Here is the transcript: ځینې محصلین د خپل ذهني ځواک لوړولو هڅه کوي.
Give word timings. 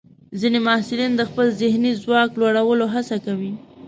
ځینې 0.39 0.59
محصلین 0.67 1.11
د 1.15 1.21
خپل 1.29 1.47
ذهني 1.61 1.91
ځواک 2.03 2.29
لوړولو 2.39 2.85
هڅه 2.93 3.15
کوي. 3.25 3.53